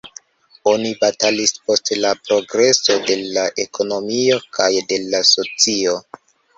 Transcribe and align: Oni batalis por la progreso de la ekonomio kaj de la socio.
Oni 0.69 0.93
batalis 1.03 1.53
por 1.67 1.83
la 2.07 2.15
progreso 2.29 2.97
de 3.05 3.21
la 3.39 3.47
ekonomio 3.67 4.43
kaj 4.61 4.73
de 4.93 5.03
la 5.09 5.25
socio. 5.39 6.01